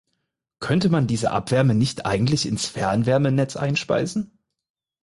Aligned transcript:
Könnte 0.59 0.89
man 0.89 1.05
diese 1.05 1.29
Abwärme 1.29 1.75
nicht 1.75 2.07
eigentlich 2.07 2.47
ins 2.47 2.65
Fernwärmenetz 2.65 3.55
einspeisen? 3.55 4.39